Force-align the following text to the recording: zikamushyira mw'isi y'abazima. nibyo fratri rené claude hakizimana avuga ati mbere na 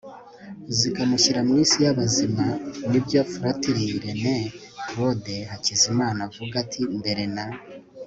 zikamushyira 0.77 1.39
mw'isi 1.47 1.77
y'abazima. 1.85 2.45
nibyo 2.89 3.21
fratri 3.33 3.85
rené 4.03 4.37
claude 4.87 5.35
hakizimana 5.51 6.19
avuga 6.27 6.55
ati 6.63 6.81
mbere 6.99 7.23
na 7.35 7.45